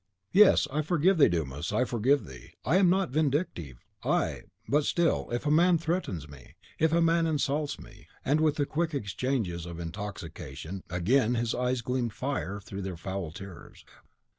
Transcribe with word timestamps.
"Yes, 0.31 0.67
I 0.73 0.81
forgive 0.81 1.19
thee, 1.19 1.29
Dumas, 1.29 1.71
I 1.71 1.85
forgive 1.85 2.25
thee. 2.25 2.55
I 2.65 2.77
am 2.77 2.89
not 2.89 3.11
vindictive, 3.11 3.85
I! 4.03 4.45
but 4.67 4.83
still, 4.83 5.29
if 5.29 5.45
a 5.45 5.51
man 5.51 5.77
threatens 5.77 6.27
me; 6.27 6.55
if 6.79 6.91
a 6.91 7.01
man 7.03 7.27
insults 7.27 7.79
me" 7.79 8.07
and, 8.25 8.41
with 8.41 8.55
the 8.55 8.65
quick 8.65 8.99
changes 9.05 9.67
of 9.67 9.79
intoxication, 9.79 10.81
again 10.89 11.35
his 11.35 11.53
eyes 11.53 11.83
gleamed 11.83 12.13
fire 12.13 12.59
through 12.59 12.81
their 12.81 12.97
foul 12.97 13.29
tears. 13.31 13.85